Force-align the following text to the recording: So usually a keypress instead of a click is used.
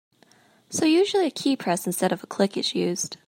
So 0.71 0.83
usually 0.85 1.27
a 1.27 1.31
keypress 1.31 1.85
instead 1.85 2.11
of 2.11 2.23
a 2.23 2.25
click 2.25 2.57
is 2.57 2.73
used. 2.73 3.17